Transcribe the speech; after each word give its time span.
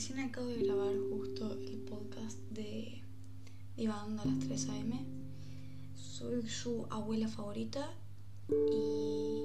Recién 0.00 0.20
acabo 0.20 0.46
de 0.46 0.64
grabar 0.64 0.94
justo 1.10 1.52
el 1.52 1.76
podcast 1.80 2.38
de 2.48 3.02
Divagando 3.76 4.22
a 4.22 4.24
las 4.24 4.38
3 4.38 4.68
am. 4.70 4.92
Soy 5.94 6.48
su 6.48 6.86
abuela 6.88 7.28
favorita 7.28 7.86
y 8.48 9.42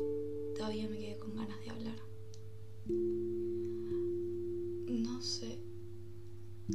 todavía 0.55 0.87
me 0.87 0.97
quedé 0.97 1.17
con 1.17 1.35
ganas 1.35 1.59
de 1.59 1.69
hablar. 1.71 1.97
No 4.87 5.21
sé. 5.21 5.59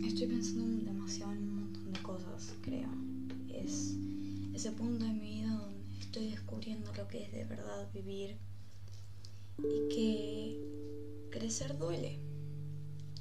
Estoy 0.04 0.26
pensando 0.26 0.84
demasiado 0.84 1.32
en 1.32 1.38
un 1.38 1.60
montón 1.60 1.90
de 1.90 2.02
cosas, 2.02 2.52
creo. 2.60 2.90
Es 3.48 3.96
ese 4.52 4.72
punto 4.72 5.06
de 5.06 5.12
mi 5.14 5.20
vida 5.20 5.56
donde 5.56 5.98
estoy 6.00 6.28
descubriendo 6.28 6.92
lo 6.92 7.08
que 7.08 7.22
es 7.24 7.32
de 7.32 7.46
verdad 7.46 7.90
vivir 7.94 8.36
y 9.56 9.88
que 9.88 11.30
crecer 11.30 11.78
duele. 11.78 12.29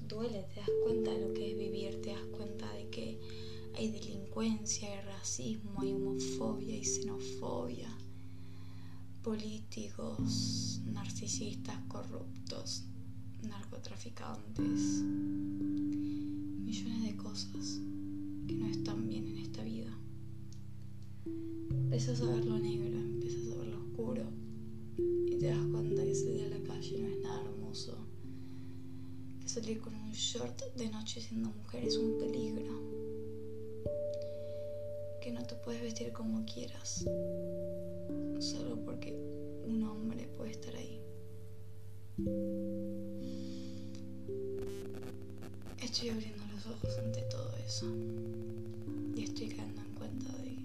Duele, 0.10 0.44
te 0.52 0.60
das 0.60 0.70
cuenta 0.84 1.12
de 1.12 1.20
lo 1.20 1.34
que 1.36 1.52
es 1.52 1.58
vivir, 1.58 2.02
te 2.02 2.10
das 2.10 2.26
cuenta 2.36 2.74
de 2.74 2.90
que 2.90 3.20
hay 3.76 3.92
delincuencia, 3.92 4.92
hay 4.92 5.06
racismo, 5.06 5.80
hay 5.82 5.94
homofobia, 5.94 6.74
hay 6.74 6.84
xenofobia, 6.84 7.96
políticos, 9.22 10.82
narcisistas, 10.84 11.78
corruptos, 11.88 12.86
narcotraficantes, 13.44 15.04
millones 16.66 17.04
de 17.04 17.16
cosas 17.16 17.80
que 18.48 18.56
no 18.56 18.66
están 18.66 19.08
bien 19.08 19.28
en 19.28 19.38
esta 19.38 19.64
vida. 19.64 19.96
Empiezas 21.70 22.20
a 22.22 22.32
ver 22.32 22.46
lo 22.46 22.58
negro, 22.58 22.98
empiezas 22.98 23.52
a 23.54 23.58
ver 23.60 23.68
lo 23.68 23.78
oscuro 23.78 24.24
y 24.98 25.36
te 25.36 25.46
das 25.46 25.68
cuenta 25.68 26.04
que 26.04 26.16
salir 26.16 26.46
a 26.46 26.58
la 26.58 26.64
calle 26.64 27.00
no 27.00 27.08
es 27.10 27.20
nada 27.20 27.44
hermoso. 27.44 28.09
Salir 29.50 29.82
con 29.82 29.96
un 29.96 30.12
short 30.12 30.62
de 30.76 30.90
noche 30.90 31.20
siendo 31.20 31.50
mujer 31.50 31.84
es 31.84 31.98
un 31.98 32.20
peligro. 32.20 32.72
Que 35.20 35.32
no 35.32 35.44
te 35.44 35.56
puedes 35.56 35.82
vestir 35.82 36.14
como 36.14 36.46
quieras, 36.46 37.04
solo 38.40 38.80
porque 38.86 39.12
un 39.66 39.84
hombre 39.86 40.30
puede 40.38 40.52
estar 40.52 40.76
ahí. 40.76 41.02
Estoy 45.82 46.10
abriendo 46.10 46.44
los 46.54 46.68
ojos 46.68 47.00
ante 47.00 47.24
todo 47.24 47.52
eso 47.66 47.88
y 49.16 49.24
estoy 49.24 49.48
cayendo 49.48 49.82
en 49.82 49.94
cuenta 49.96 50.32
de 50.44 50.58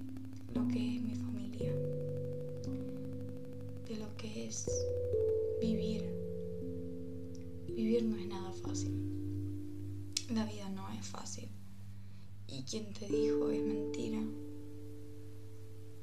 lo 0.54 0.68
que 0.68 0.96
es 0.96 1.02
mi 1.02 1.14
familia, 1.14 1.72
de 3.88 3.96
lo 3.96 4.14
que 4.18 4.46
es 4.46 4.66
vivir. 5.62 6.13
Vivir 7.74 8.04
no 8.04 8.16
es 8.16 8.26
nada 8.28 8.52
fácil. 8.52 8.92
La 10.30 10.46
vida 10.46 10.68
no 10.68 10.88
es 10.92 11.04
fácil. 11.04 11.48
Y 12.46 12.62
quien 12.62 12.92
te 12.92 13.08
dijo 13.08 13.50
es 13.50 13.64
mentira. 13.64 14.22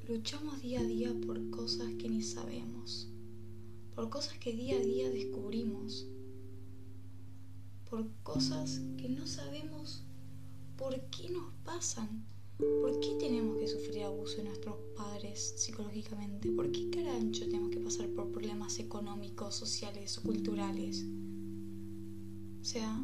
Luchamos 0.07 0.61
día 0.61 0.81
a 0.81 0.83
día 0.83 1.15
por 1.25 1.49
cosas 1.49 1.87
que 1.93 2.09
ni 2.09 2.21
sabemos, 2.21 3.07
por 3.95 4.09
cosas 4.09 4.37
que 4.39 4.51
día 4.51 4.75
a 4.75 4.81
día 4.81 5.09
descubrimos, 5.09 6.07
por 7.89 8.05
cosas 8.23 8.81
que 8.97 9.07
no 9.07 9.25
sabemos 9.25 10.03
por 10.75 10.99
qué 11.11 11.29
nos 11.29 11.53
pasan, 11.63 12.25
por 12.57 12.99
qué 12.99 13.15
tenemos 13.19 13.57
que 13.57 13.67
sufrir 13.67 14.03
abuso 14.03 14.37
de 14.37 14.43
nuestros 14.45 14.75
padres 14.97 15.53
psicológicamente, 15.55 16.51
por 16.51 16.69
qué 16.71 16.89
carancho 16.89 17.45
tenemos 17.45 17.69
que 17.69 17.79
pasar 17.79 18.09
por 18.09 18.31
problemas 18.31 18.79
económicos, 18.79 19.55
sociales 19.55 20.17
o 20.17 20.23
culturales. 20.23 21.05
O 22.61 22.63
sea, 22.63 22.95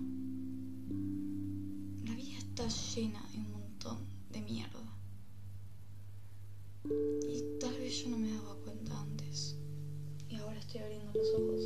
la 2.05 2.13
vida 2.15 2.37
está 2.37 2.67
llena 2.67 3.27
de 3.31 3.39
un 3.39 3.51
montón 3.51 3.97
de 4.29 4.41
mierda. 4.41 4.79
Y 7.27 7.59
tal 7.59 7.75
vez 7.79 8.03
yo 8.03 8.09
no 8.09 8.19
me 8.19 8.31
daba 8.33 8.55
cuenta 8.57 9.01
antes. 9.01 9.57
Y 10.29 10.35
ahora 10.35 10.59
estoy 10.59 10.81
abriendo 10.81 11.11
los 11.11 11.27
ojos. 11.33 11.61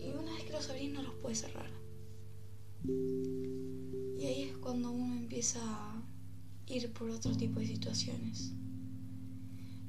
Y 0.00 0.08
una 0.18 0.32
vez 0.32 0.44
que 0.44 0.52
los 0.52 0.70
abrís 0.70 0.92
no 0.94 1.02
los 1.02 1.14
puedes 1.16 1.40
cerrar. 1.40 1.70
Y 2.82 4.24
ahí 4.24 4.42
es 4.44 4.56
cuando 4.56 4.90
uno 4.92 5.16
empieza 5.16 5.60
a 5.62 6.02
ir 6.66 6.90
por 6.94 7.10
otro 7.10 7.36
tipo 7.36 7.60
de 7.60 7.66
situaciones. 7.66 8.54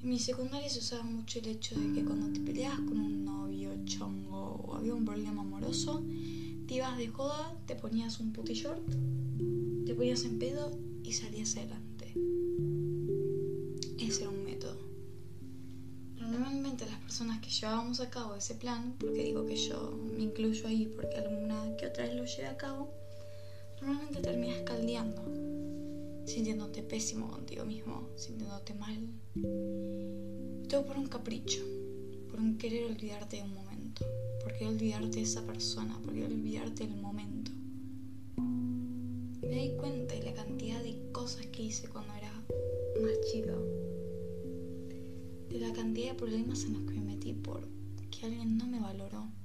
En 0.01 0.09
mi 0.09 0.19
secundaria 0.19 0.69
se 0.69 0.79
usaba 0.79 1.03
mucho 1.03 1.39
el 1.39 1.47
hecho 1.47 1.79
de 1.79 1.91
que 1.91 2.05
cuando 2.05 2.31
te 2.31 2.39
peleabas 2.39 2.79
con 2.81 2.99
un 2.99 3.25
novio, 3.25 3.71
chongo 3.85 4.63
o 4.67 4.75
había 4.75 4.93
un 4.93 5.05
problema 5.05 5.41
amoroso, 5.41 6.03
te 6.67 6.75
ibas 6.75 6.97
de 6.97 7.07
joda, 7.07 7.55
te 7.65 7.75
ponías 7.75 8.19
un 8.19 8.31
puti 8.31 8.53
short, 8.53 8.87
te 9.85 9.95
ponías 9.95 10.23
en 10.23 10.37
pedo 10.37 10.77
y 11.03 11.13
salías 11.13 11.55
adelante. 11.57 12.13
Ese 13.97 14.21
era 14.21 14.29
un 14.29 14.43
método. 14.43 14.77
Normalmente 16.19 16.85
las 16.85 16.99
personas 16.99 17.39
que 17.39 17.49
llevábamos 17.49 17.99
a 17.99 18.09
cabo 18.09 18.35
ese 18.35 18.53
plan, 18.53 18.93
porque 18.99 19.23
digo 19.23 19.45
que 19.45 19.55
yo 19.55 19.97
me 20.15 20.23
incluyo 20.23 20.67
ahí 20.67 20.91
porque 20.95 21.15
alguna 21.15 21.75
que 21.77 21.87
otra 21.87 22.03
vez 22.05 22.15
lo 22.15 22.25
llevé 22.25 22.47
a 22.47 22.57
cabo, 22.57 22.93
normalmente 23.81 24.21
terminas 24.21 24.61
caldeando, 24.61 25.23
sintiéndote 26.27 26.83
pésimo 26.83 27.29
contigo 27.29 27.63
mismo, 27.63 28.09
sintiéndote 28.17 28.73
mal. 28.73 28.99
Todo 30.67 30.85
por 30.85 30.97
un 30.97 31.07
capricho, 31.07 31.61
por 32.29 32.39
un 32.41 32.57
querer 32.57 32.83
olvidarte 32.85 33.37
de 33.37 33.43
un 33.43 33.53
momento, 33.53 34.05
por 34.43 34.51
querer 34.51 34.73
olvidarte 34.73 35.17
de 35.17 35.21
esa 35.23 35.45
persona, 35.45 35.97
por 36.01 36.13
querer 36.13 36.31
olvidarte 36.31 36.85
del 36.85 36.97
momento. 36.97 37.51
Me 39.41 39.69
di 39.69 39.77
cuenta 39.77 40.15
de 40.15 40.23
la 40.23 40.33
cantidad 40.33 40.83
de 40.83 41.11
cosas 41.13 41.45
que 41.47 41.63
hice 41.63 41.87
cuando 41.87 42.13
era 42.13 42.33
más 43.01 43.21
chica, 43.31 43.55
de 45.49 45.59
la 45.59 45.71
cantidad 45.71 46.09
de 46.09 46.15
problemas 46.15 46.65
en 46.65 46.73
los 46.73 46.83
que 46.83 46.99
me 46.99 47.15
metí 47.15 47.33
por 47.33 47.65
que 48.11 48.25
alguien 48.25 48.57
no 48.57 48.67
me 48.67 48.79
valoró. 48.79 49.36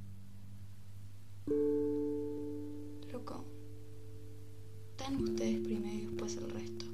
Dan 4.99 5.23
ustedes 5.23 5.61
primero 5.61 5.95
y 5.95 6.07
después 6.07 6.37
el 6.37 6.51
resto. 6.51 6.87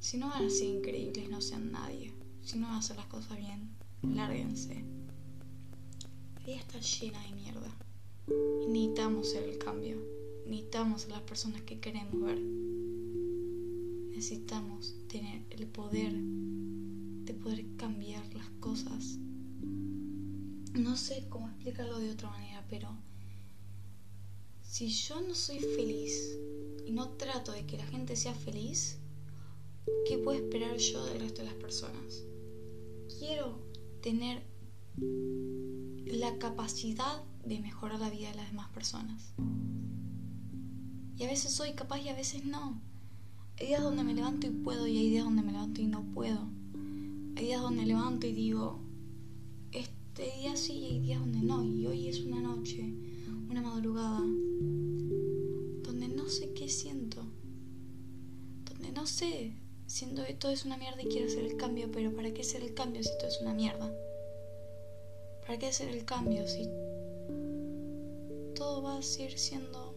Si 0.00 0.16
no 0.16 0.28
van 0.28 0.46
a 0.46 0.50
ser 0.50 0.68
increíbles, 0.68 1.28
no 1.28 1.40
sean 1.40 1.72
nadie. 1.72 2.12
Si 2.42 2.58
no 2.58 2.66
van 2.66 2.76
a 2.76 2.78
hacer 2.78 2.96
las 2.96 3.06
cosas 3.06 3.38
bien, 3.38 3.70
lárguense. 4.02 4.84
La 6.36 6.46
vida 6.46 6.56
está 6.56 6.80
llena 6.80 7.22
de 7.22 7.34
mierda. 7.34 7.76
Necesitamos 8.68 9.34
el 9.34 9.58
cambio. 9.58 9.98
Necesitamos 10.46 11.02
ser 11.02 11.10
las 11.10 11.22
personas 11.22 11.62
que 11.62 11.80
queremos 11.80 12.20
ver. 12.22 12.40
Necesitamos 14.10 14.94
tener 15.08 15.42
el 15.50 15.66
poder 15.66 16.12
de 16.12 17.34
poder 17.34 17.64
cambiar 17.76 18.24
las 18.34 18.48
cosas. 18.60 19.18
No 20.74 20.96
sé 20.96 21.26
cómo 21.28 21.48
explicarlo 21.48 21.98
de 21.98 22.10
otra 22.10 22.30
manera, 22.30 22.64
pero 22.68 22.96
si 24.70 24.86
yo 24.86 25.20
no 25.20 25.34
soy 25.34 25.58
feliz 25.58 26.38
y 26.86 26.92
no 26.92 27.08
trato 27.08 27.50
de 27.50 27.66
que 27.66 27.76
la 27.76 27.86
gente 27.86 28.14
sea 28.14 28.32
feliz, 28.32 29.00
¿qué 30.06 30.16
puedo 30.16 30.38
esperar 30.38 30.76
yo 30.76 31.04
del 31.06 31.22
resto 31.22 31.42
de 31.42 31.48
las 31.48 31.56
personas? 31.56 32.22
Quiero 33.18 33.58
tener 34.00 34.44
la 36.06 36.38
capacidad 36.38 37.24
de 37.44 37.58
mejorar 37.58 37.98
la 37.98 38.10
vida 38.10 38.30
de 38.30 38.36
las 38.36 38.48
demás 38.48 38.68
personas. 38.70 39.32
Y 41.16 41.24
a 41.24 41.26
veces 41.26 41.50
soy 41.50 41.72
capaz 41.72 41.98
y 41.98 42.08
a 42.08 42.14
veces 42.14 42.44
no. 42.44 42.80
Hay 43.58 43.66
días 43.66 43.82
donde 43.82 44.04
me 44.04 44.14
levanto 44.14 44.46
y 44.46 44.50
puedo 44.50 44.86
y 44.86 44.98
hay 44.98 45.10
días 45.10 45.24
donde 45.24 45.42
me 45.42 45.50
levanto 45.50 45.82
y 45.82 45.88
no 45.88 46.04
puedo. 46.14 46.48
Hay 47.34 47.46
días 47.46 47.60
donde 47.60 47.86
levanto 47.86 48.28
y 48.28 48.32
digo, 48.32 48.78
este 49.72 50.30
día 50.38 50.54
sí 50.54 50.74
y 50.74 50.84
hay 50.84 51.00
días 51.00 51.18
donde 51.18 51.40
no. 51.40 51.64
Y 51.64 51.86
hoy 51.88 52.06
es 52.06 52.20
una 52.20 52.40
noche, 52.40 53.09
una 53.50 53.62
madrugada, 53.62 54.20
donde 55.82 56.08
no 56.08 56.28
sé 56.28 56.52
qué 56.52 56.68
siento. 56.68 57.26
Donde 58.64 58.92
no 58.92 59.06
sé, 59.06 59.56
siento 59.86 60.24
que 60.24 60.34
todo 60.34 60.52
es 60.52 60.64
una 60.64 60.76
mierda 60.76 61.02
y 61.02 61.06
quiero 61.06 61.26
hacer 61.26 61.44
el 61.44 61.56
cambio, 61.56 61.90
pero 61.90 62.14
¿para 62.14 62.32
qué 62.32 62.42
hacer 62.42 62.62
el 62.62 62.74
cambio 62.74 63.02
si 63.02 63.10
todo 63.18 63.26
es 63.26 63.40
una 63.40 63.52
mierda? 63.52 63.92
¿Para 65.40 65.58
qué 65.58 65.66
hacer 65.66 65.88
el 65.88 66.04
cambio 66.04 66.46
si 66.46 66.68
todo 68.54 68.82
va 68.82 68.98
a 68.98 69.02
seguir 69.02 69.36
siendo 69.36 69.96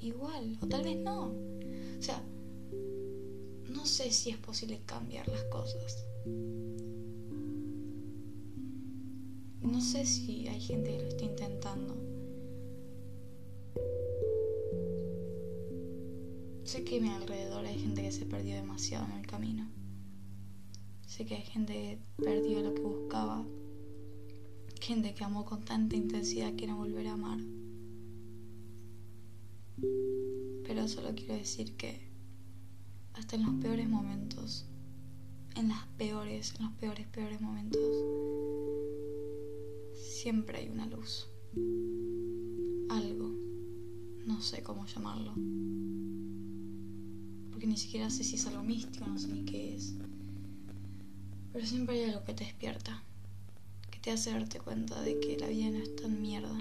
igual? 0.00 0.58
O 0.60 0.66
tal 0.66 0.82
vez 0.82 0.96
no. 0.96 1.26
O 1.26 2.02
sea, 2.02 2.20
no 3.68 3.86
sé 3.86 4.10
si 4.10 4.30
es 4.30 4.38
posible 4.38 4.80
cambiar 4.84 5.28
las 5.28 5.44
cosas. 5.44 6.04
No 9.62 9.80
sé 9.80 10.04
si 10.04 10.48
hay 10.48 10.60
gente 10.60 10.96
que 10.96 11.02
lo 11.02 11.08
está 11.08 11.24
intentando. 11.24 12.13
Sé 16.64 16.82
que 16.82 16.98
a 16.98 17.00
mi 17.00 17.08
alrededor 17.10 17.66
hay 17.66 17.78
gente 17.78 18.02
que 18.02 18.10
se 18.10 18.26
perdió 18.26 18.54
demasiado 18.56 19.04
en 19.06 19.12
el 19.12 19.26
camino. 19.26 19.70
Sé 21.06 21.24
que 21.26 21.36
hay 21.36 21.42
gente 21.42 21.72
que 21.72 22.22
perdió 22.22 22.62
lo 22.62 22.74
que 22.74 22.82
buscaba. 22.82 23.46
Gente 24.80 25.14
que 25.14 25.24
amó 25.24 25.44
con 25.44 25.64
tanta 25.64 25.94
intensidad 25.94 26.54
que 26.56 26.66
no 26.66 26.76
volver 26.76 27.06
a 27.06 27.12
amar. 27.12 27.38
Pero 30.66 30.88
solo 30.88 31.14
quiero 31.14 31.34
decir 31.34 31.76
que 31.76 32.08
hasta 33.12 33.36
en 33.36 33.44
los 33.44 33.54
peores 33.62 33.88
momentos, 33.88 34.66
en 35.56 35.68
las 35.68 35.86
peores, 35.96 36.54
en 36.58 36.64
los 36.64 36.74
peores, 36.74 37.06
peores 37.06 37.40
momentos, 37.40 37.80
siempre 39.94 40.58
hay 40.58 40.68
una 40.68 40.86
luz. 40.86 41.28
Algo. 42.88 43.33
No 44.26 44.40
sé 44.40 44.62
cómo 44.62 44.86
llamarlo. 44.86 45.32
Porque 47.50 47.66
ni 47.66 47.76
siquiera 47.76 48.10
sé 48.10 48.24
si 48.24 48.36
es 48.36 48.46
algo 48.46 48.62
místico, 48.62 49.06
no 49.06 49.18
sé 49.18 49.28
ni 49.28 49.44
qué 49.44 49.74
es. 49.74 49.94
Pero 51.52 51.66
siempre 51.66 51.96
hay 51.96 52.10
algo 52.10 52.24
que 52.24 52.34
te 52.34 52.44
despierta. 52.44 53.02
Que 53.90 53.98
te 53.98 54.10
hace 54.10 54.30
darte 54.30 54.60
cuenta 54.60 55.00
de 55.02 55.20
que 55.20 55.38
la 55.38 55.48
vida 55.48 55.70
no 55.70 55.78
es 55.78 55.94
tan 55.96 56.20
mierda. 56.20 56.58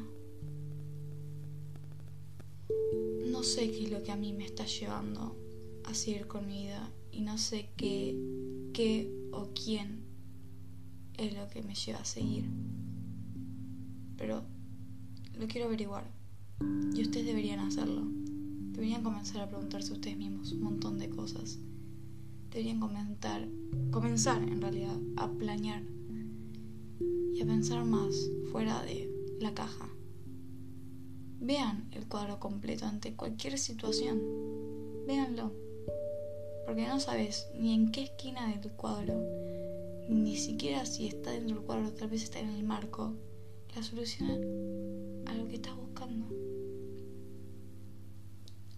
No 3.26 3.44
sé 3.44 3.72
qué 3.72 3.86
es 3.86 3.92
lo 3.92 4.04
que 4.04 4.12
a 4.12 4.16
mí 4.16 4.34
me 4.34 4.46
está 4.46 4.66
llevando 4.66 5.36
a 5.86 5.94
seguir 5.94 6.28
con 6.28 6.48
mi 6.48 6.64
vida. 6.64 6.92
Y 7.12 7.22
no 7.22 7.38
sé 7.38 7.70
qué, 7.78 8.18
qué 8.74 9.12
o 9.32 9.50
quién 9.54 10.04
es 11.18 11.36
lo 11.36 11.48
que 11.50 11.64
me 11.64 11.76
lleva 11.76 12.00
a 12.00 12.06
seguir 12.06 12.46
pero 14.24 14.42
lo 15.38 15.48
quiero 15.48 15.68
averiguar. 15.68 16.06
Y 16.60 17.02
ustedes 17.02 17.26
deberían 17.26 17.60
hacerlo. 17.60 18.04
Deberían 18.72 19.04
comenzar 19.04 19.42
a 19.42 19.48
preguntarse 19.50 19.94
ustedes 19.94 20.18
mismos 20.18 20.52
un 20.52 20.62
montón 20.62 20.98
de 20.98 21.10
cosas. 21.10 21.60
Deberían 22.50 22.80
comenzar, 22.80 23.48
comenzar 23.92 24.44
en 24.44 24.62
realidad 24.62 24.98
a 25.18 25.32
planear 25.32 25.84
y 27.34 27.42
a 27.42 27.46
pensar 27.46 27.84
más 27.86 28.16
fuera 28.52 28.82
de 28.84 29.10
la 29.40 29.54
caja. 29.54 29.90
Vean 31.40 31.90
el 31.92 32.08
cuadro 32.08 32.40
completo 32.40 32.86
ante 32.86 33.16
cualquier 33.16 33.58
situación. 33.58 34.22
Véanlo. 35.08 35.52
Porque 36.66 36.88
no 36.88 37.00
sabes 37.00 37.48
ni 37.60 37.74
en 37.74 37.92
qué 37.92 38.04
esquina 38.04 38.48
del 38.48 38.72
cuadro, 38.72 39.22
ni 40.10 40.38
siquiera 40.38 40.86
si 40.86 41.08
está 41.08 41.32
dentro 41.32 41.58
del 41.58 41.66
cuadro, 41.66 41.92
tal 41.92 42.10
vez 42.10 42.24
está 42.24 42.40
en 42.40 42.50
el 42.50 42.64
marco 42.64 43.14
la 43.76 43.84
solución 43.84 44.30
a 45.26 45.34
lo 45.36 45.48
que 45.48 45.56
estás 45.56 45.76
buscando. 45.76 45.83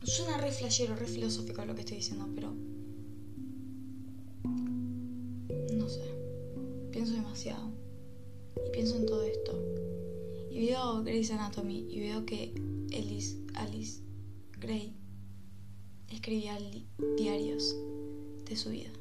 Suena 0.05 0.37
re 0.37 0.51
flashero, 0.51 0.95
re 0.95 1.07
filosófico 1.07 1.65
lo 1.65 1.73
que 1.73 1.81
estoy 1.81 1.97
diciendo, 1.97 2.29
pero. 2.35 2.53
No 5.73 5.89
sé. 5.89 6.03
Pienso 6.91 7.13
demasiado. 7.13 7.71
Y 8.67 8.69
pienso 8.71 8.97
en 8.97 9.07
todo 9.07 9.23
esto. 9.23 9.59
Y 10.51 10.67
veo 10.67 11.03
Grey's 11.03 11.31
Anatomy 11.31 11.87
y 11.89 11.99
veo 12.01 12.25
que 12.25 12.53
Alice, 12.93 13.35
Alice 13.55 14.01
Grey 14.59 14.95
escribía 16.09 16.57
diarios 17.17 17.75
de 18.45 18.55
su 18.55 18.69
vida. 18.69 18.91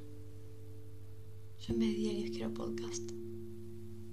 Yo 1.60 1.74
en 1.74 1.80
vez 1.80 1.90
de 1.90 1.96
diarios 1.96 2.30
quiero 2.30 2.54
podcast. 2.54 3.10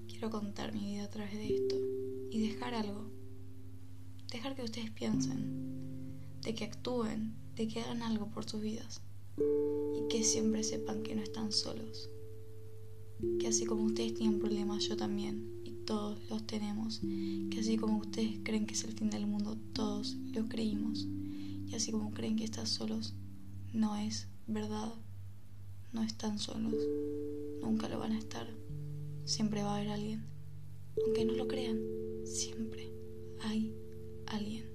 Quiero 0.08 0.30
contar 0.30 0.74
mi 0.74 0.82
vida 0.82 1.06
a 1.06 1.10
través 1.10 1.34
de 1.34 1.56
esto 1.56 1.76
y 2.30 2.48
dejar 2.50 2.76
algo. 2.76 3.10
Dejar 4.32 4.56
que 4.56 4.64
ustedes 4.64 4.92
piensen, 4.92 5.91
de 6.42 6.56
que 6.56 6.66
actúen, 6.66 7.36
de 7.56 7.68
que 7.68 7.82
hagan 7.82 8.02
algo 8.02 8.28
por 8.28 8.46
sus 8.46 8.62
vidas 8.62 9.02
y 9.38 10.08
que 10.10 10.24
siempre 10.24 10.64
sepan 10.64 11.04
que 11.04 11.16
no 11.16 11.22
están 11.22 11.52
solos. 11.52 12.10
Que 13.40 13.48
así 13.48 13.66
como 13.66 13.84
ustedes 13.84 14.16
tienen 14.16 14.40
problemas, 14.40 14.88
yo 14.88 14.98
también 14.98 15.62
y 15.64 15.72
todos 15.86 16.18
los 16.30 16.46
tenemos. 16.48 17.02
Que 17.52 17.60
así 17.60 17.78
como 17.78 18.00
ustedes 18.00 18.40
creen 18.44 18.66
que 18.66 18.74
es 18.74 18.84
el 18.84 18.94
fin 18.94 19.10
del 19.10 19.28
mundo, 19.28 19.58
todos 19.74 20.16
lo 20.34 20.48
creímos. 20.48 21.08
Y 21.68 21.76
así 21.76 21.92
como 21.92 22.12
creen 22.12 22.36
que 22.36 22.44
están 22.44 22.68
solos, 22.68 23.14
no 23.74 23.96
es 23.96 24.28
verdad. 24.48 24.94
No 25.94 26.04
están 26.04 26.40
solos. 26.40 26.74
Nunca 27.62 27.90
lo 27.90 28.00
van 28.00 28.14
a 28.14 28.20
estar. 28.20 28.48
Siempre 29.26 29.62
va 29.62 29.76
a 29.76 29.78
haber 29.78 29.90
alguien. 29.90 30.26
Aunque 31.06 31.26
no 31.26 31.34
lo 31.34 31.48
crean, 31.48 31.80
siempre 32.26 32.92
hay 33.42 33.74
alguien. 34.26 34.71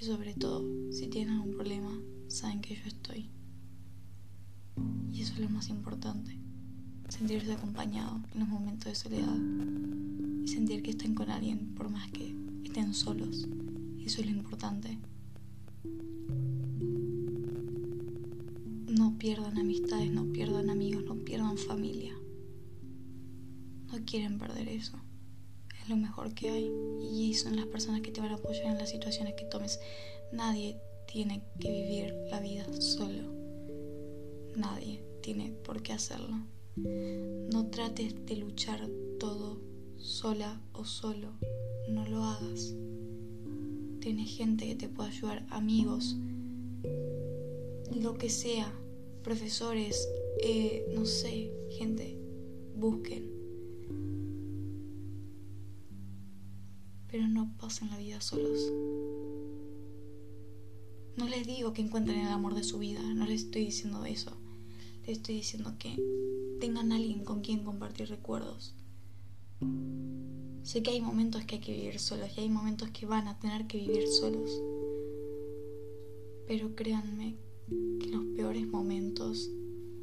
Y 0.00 0.04
sobre 0.04 0.34
todo, 0.34 0.64
si 0.92 1.08
tienen 1.08 1.34
algún 1.34 1.54
problema, 1.54 1.90
saben 2.28 2.60
que 2.60 2.74
yo 2.74 2.82
estoy. 2.86 3.28
Y 5.12 5.20
eso 5.20 5.34
es 5.34 5.40
lo 5.40 5.50
más 5.50 5.68
importante. 5.68 6.38
Sentirse 7.08 7.52
acompañado 7.52 8.20
en 8.32 8.40
los 8.40 8.48
momentos 8.48 8.86
de 8.86 8.94
soledad. 8.94 9.36
Y 10.44 10.48
sentir 10.48 10.82
que 10.82 10.90
estén 10.90 11.14
con 11.14 11.30
alguien 11.30 11.74
por 11.74 11.90
más 11.90 12.10
que 12.12 12.34
estén 12.64 12.94
solos. 12.94 13.46
Eso 14.04 14.20
es 14.20 14.26
lo 14.26 14.32
importante. 14.32 14.98
No 18.88 19.18
pierdan 19.18 19.58
amistades, 19.58 20.10
no 20.10 20.24
pierdan 20.32 20.70
amigos, 20.70 21.04
no 21.04 21.16
pierdan 21.16 21.58
familia 21.58 22.14
no 23.92 23.98
quieren 24.04 24.38
perder 24.38 24.68
eso. 24.68 24.98
Es 25.82 25.88
lo 25.88 25.96
mejor 25.96 26.34
que 26.34 26.50
hay 26.50 26.70
y 27.12 27.34
son 27.34 27.56
las 27.56 27.66
personas 27.66 28.02
que 28.02 28.12
te 28.12 28.20
van 28.20 28.32
a 28.32 28.36
apoyar 28.36 28.66
en 28.66 28.78
las 28.78 28.90
situaciones 28.90 29.34
que 29.34 29.44
tomes. 29.44 29.80
Nadie 30.32 30.80
tiene 31.06 31.42
que 31.58 31.70
vivir 31.70 32.14
la 32.30 32.40
vida 32.40 32.66
solo. 32.80 33.32
Nadie 34.56 35.02
tiene 35.22 35.52
por 35.64 35.82
qué 35.82 35.92
hacerlo. 35.92 36.36
No 36.76 37.70
trates 37.70 38.14
de 38.26 38.36
luchar 38.36 38.88
todo 39.18 39.60
sola 39.96 40.62
o 40.72 40.84
solo. 40.84 41.34
No 41.88 42.06
lo 42.06 42.24
hagas. 42.24 42.74
Tienes 44.00 44.36
gente 44.36 44.66
que 44.66 44.76
te 44.76 44.88
pueda 44.88 45.10
ayudar, 45.10 45.46
amigos, 45.50 46.16
lo 47.94 48.14
que 48.14 48.30
sea, 48.30 48.72
profesores, 49.22 50.08
eh, 50.42 50.86
no 50.94 51.04
sé, 51.04 51.52
gente, 51.70 52.16
busquen 52.74 53.39
pero 57.20 57.28
no 57.28 57.54
pasen 57.58 57.90
la 57.90 57.98
vida 57.98 58.18
solos. 58.22 58.72
No 61.18 61.28
les 61.28 61.46
digo 61.46 61.74
que 61.74 61.82
encuentren 61.82 62.20
el 62.20 62.28
amor 62.28 62.54
de 62.54 62.64
su 62.64 62.78
vida, 62.78 63.02
no 63.12 63.26
les 63.26 63.42
estoy 63.42 63.66
diciendo 63.66 64.06
eso. 64.06 64.38
Les 65.02 65.18
estoy 65.18 65.34
diciendo 65.34 65.74
que 65.78 66.02
tengan 66.60 66.92
alguien 66.92 67.22
con 67.22 67.42
quien 67.42 67.62
compartir 67.62 68.08
recuerdos. 68.08 68.74
Sé 70.62 70.82
que 70.82 70.92
hay 70.92 71.02
momentos 71.02 71.44
que 71.44 71.56
hay 71.56 71.60
que 71.60 71.74
vivir 71.74 71.98
solos 71.98 72.30
y 72.38 72.40
hay 72.40 72.48
momentos 72.48 72.88
que 72.88 73.04
van 73.04 73.28
a 73.28 73.38
tener 73.38 73.66
que 73.66 73.76
vivir 73.76 74.08
solos. 74.08 74.50
Pero 76.48 76.74
créanme 76.74 77.36
que 77.68 78.06
en 78.06 78.12
los 78.12 78.24
peores 78.34 78.66
momentos 78.66 79.50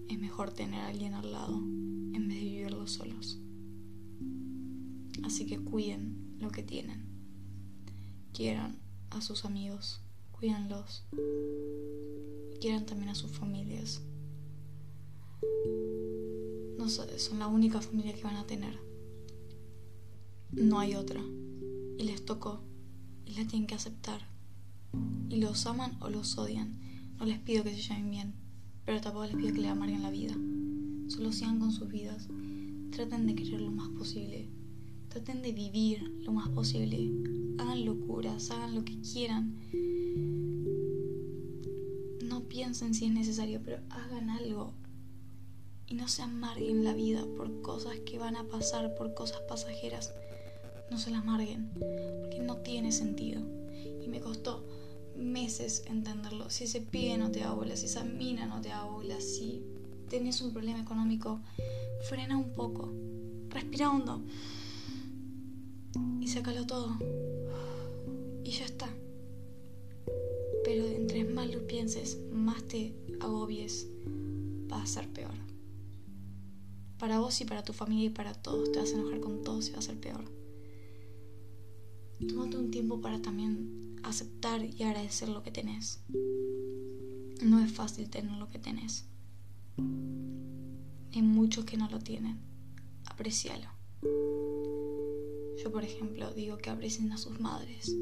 es 0.07 0.19
mejor 0.19 0.51
tener 0.51 0.81
a 0.81 0.89
alguien 0.89 1.15
al 1.15 1.31
lado 1.31 1.57
en 1.57 2.27
vez 2.27 2.37
de 2.37 2.43
vivirlos 2.43 2.91
solos. 2.91 3.39
Así 5.27 5.45
que 5.45 5.59
cuiden 5.59 6.37
lo 6.39 6.51
que 6.51 6.63
tienen. 6.63 7.03
Quieran 8.31 8.79
a 9.09 9.19
sus 9.19 9.43
amigos, 9.43 9.99
cuídenlos. 10.31 11.03
Quieran 12.61 12.85
también 12.85 13.09
a 13.09 13.15
sus 13.15 13.31
familias. 13.31 14.01
No 16.77 16.87
son 16.87 17.39
la 17.39 17.47
única 17.47 17.81
familia 17.81 18.15
que 18.15 18.23
van 18.23 18.37
a 18.37 18.47
tener. 18.47 18.79
No 20.53 20.79
hay 20.79 20.95
otra. 20.95 21.21
Y 21.97 22.03
les 22.03 22.23
tocó. 22.23 22.61
Y 23.25 23.33
la 23.33 23.45
tienen 23.45 23.67
que 23.67 23.75
aceptar. 23.75 24.21
Y 25.27 25.41
los 25.41 25.65
aman 25.65 25.97
o 25.99 26.09
los 26.09 26.37
odian. 26.37 26.79
No 27.17 27.25
les 27.25 27.39
pido 27.39 27.65
que 27.65 27.75
se 27.75 27.81
llamen 27.81 28.11
bien. 28.11 28.33
Pero 28.85 29.01
tampoco 29.01 29.25
les 29.25 29.35
pido 29.35 29.53
que 29.53 29.59
le 29.59 29.67
amarguen 29.67 30.03
la 30.03 30.09
vida. 30.09 30.35
Solo 31.09 31.33
sigan 31.33 31.59
con 31.59 31.73
sus 31.73 31.89
vidas. 31.89 32.29
Traten 32.91 33.27
de 33.27 33.35
querer 33.35 33.59
lo 33.59 33.71
más 33.71 33.89
posible 33.89 34.56
traten 35.17 35.41
de 35.41 35.51
vivir 35.51 36.03
lo 36.21 36.31
más 36.31 36.47
posible. 36.49 37.09
Hagan 37.57 37.85
locuras, 37.85 38.51
hagan 38.51 38.75
lo 38.75 38.85
que 38.85 39.01
quieran. 39.01 39.55
No 42.21 42.43
piensen 42.43 42.93
si 42.93 43.05
es 43.05 43.11
necesario, 43.11 43.59
pero 43.65 43.79
hagan 43.89 44.29
algo. 44.29 44.73
Y 45.87 45.95
no 45.95 46.07
se 46.07 46.21
amarguen 46.21 46.83
la 46.83 46.93
vida 46.93 47.25
por 47.35 47.61
cosas 47.63 47.97
que 48.05 48.19
van 48.19 48.35
a 48.35 48.43
pasar, 48.43 48.93
por 48.95 49.15
cosas 49.15 49.39
pasajeras. 49.49 50.13
No 50.91 50.99
se 50.99 51.09
las 51.09 51.21
amarguen, 51.21 51.71
porque 51.73 52.39
no 52.39 52.57
tiene 52.57 52.91
sentido. 52.91 53.41
Y 54.05 54.07
me 54.09 54.19
costó 54.19 54.63
meses 55.15 55.83
entenderlo. 55.87 56.51
Si 56.51 56.65
ese 56.65 56.81
pibe 56.81 57.17
no 57.17 57.31
te 57.31 57.39
da 57.39 57.55
si 57.75 57.85
esa 57.85 58.03
mina 58.03 58.45
no 58.45 58.61
te 58.61 58.69
da 58.69 58.85
si 59.19 59.63
tenés 60.09 60.41
un 60.41 60.53
problema 60.53 60.79
económico, 60.79 61.39
frena 62.07 62.37
un 62.37 62.53
poco. 62.53 62.93
Respira 63.49 63.89
hondo 63.89 64.21
y 66.19 66.27
sácalo 66.27 66.65
todo. 66.65 66.97
Y 68.43 68.51
ya 68.51 68.65
está. 68.65 68.89
Pero 70.63 70.85
entre 70.85 71.23
más 71.23 71.53
lo 71.53 71.65
pienses, 71.65 72.19
más 72.31 72.63
te 72.63 72.93
agobies, 73.19 73.87
va 74.71 74.81
a 74.81 74.85
ser 74.85 75.07
peor. 75.09 75.33
Para 76.99 77.19
vos 77.19 77.39
y 77.41 77.45
para 77.45 77.63
tu 77.63 77.73
familia 77.73 78.07
y 78.07 78.09
para 78.09 78.33
todos, 78.33 78.71
te 78.71 78.79
vas 78.79 78.91
a 78.91 78.95
enojar 78.95 79.19
con 79.19 79.43
todos 79.43 79.69
y 79.69 79.71
va 79.71 79.79
a 79.79 79.83
ser 79.83 79.99
peor. 79.99 80.25
Tómate 82.27 82.57
un 82.57 82.71
tiempo 82.71 82.99
para 82.99 83.21
también 83.21 83.95
aceptar 84.03 84.63
y 84.65 84.83
agradecer 84.83 85.29
lo 85.29 85.43
que 85.43 85.51
tenés. 85.51 86.01
No 87.43 87.63
es 87.63 87.71
fácil 87.71 88.09
tener 88.09 88.31
lo 88.31 88.49
que 88.49 88.57
tenés. 88.57 89.05
Hay 91.13 91.21
muchos 91.21 91.65
que 91.65 91.77
no 91.77 91.89
lo 91.89 91.99
tienen. 91.99 92.39
Aprecialo. 93.05 93.76
Yo, 95.63 95.71
por 95.71 95.83
ejemplo, 95.83 96.33
digo 96.33 96.57
que 96.57 96.69
aprecien 96.69 97.11
a 97.11 97.17
sus 97.17 97.39
madres. 97.39 97.95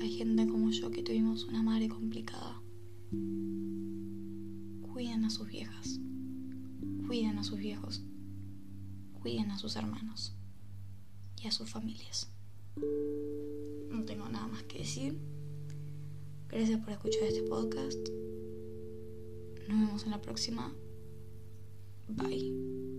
Hay 0.00 0.10
gente 0.12 0.46
como 0.46 0.70
yo 0.70 0.90
que 0.90 1.02
tuvimos 1.02 1.44
una 1.44 1.62
madre 1.62 1.88
complicada. 1.88 2.62
Cuiden 4.92 5.24
a 5.24 5.30
sus 5.30 5.48
viejas. 5.48 5.98
Cuiden 7.06 7.38
a 7.38 7.44
sus 7.44 7.58
viejos. 7.58 8.02
Cuiden 9.20 9.50
a 9.50 9.58
sus 9.58 9.76
hermanos. 9.76 10.34
Y 11.42 11.48
a 11.48 11.50
sus 11.50 11.70
familias. 11.70 12.30
No 13.90 14.04
tengo 14.04 14.28
nada 14.28 14.46
más 14.46 14.62
que 14.64 14.78
decir. 14.78 15.18
Gracias 16.48 16.80
por 16.80 16.90
escuchar 16.90 17.24
este 17.24 17.42
podcast. 17.42 18.08
Nos 19.68 19.80
vemos 19.80 20.04
en 20.04 20.10
la 20.10 20.20
próxima. 20.20 20.72
Bye. 22.08 22.91